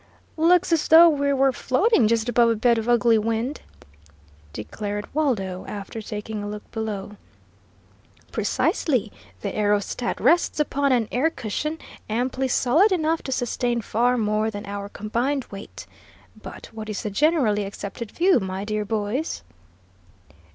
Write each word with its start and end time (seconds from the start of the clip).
"Looks 0.37 0.71
as 0.73 0.87
though 0.87 1.09
we 1.09 1.31
were 1.31 1.51
floating 1.51 2.07
just 2.07 2.27
above 2.27 2.49
a 2.49 2.55
bed 2.55 2.79
of 2.79 2.89
ugly 2.89 3.19
wind!" 3.19 3.61
declared 4.51 5.05
Waldo, 5.13 5.63
after 5.67 6.01
taking 6.01 6.41
a 6.41 6.47
look 6.49 6.71
below. 6.71 7.17
"Precisely; 8.31 9.11
the 9.41 9.55
aerostat 9.55 10.19
rests 10.19 10.59
upon 10.59 10.91
an 10.91 11.07
air 11.11 11.29
cushion 11.29 11.77
amply 12.09 12.47
solid 12.47 12.91
enough 12.91 13.21
to 13.21 13.31
sustain 13.31 13.79
far 13.79 14.17
more 14.17 14.49
than 14.49 14.65
our 14.65 14.89
combined 14.89 15.45
weight. 15.51 15.85
But 16.35 16.71
what 16.73 16.89
is 16.89 17.03
the 17.03 17.11
generally 17.11 17.63
accepted 17.63 18.09
view, 18.09 18.39
my 18.39 18.65
dear 18.65 18.85
boys?" 18.85 19.43